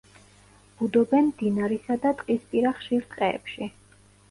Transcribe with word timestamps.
ბუდობენ 0.79 1.27
მდინარისა 1.27 1.99
და 2.07 2.15
ტყისპირა 2.23 2.73
ხშირ 2.81 3.07
ტყეებში. 3.15 3.73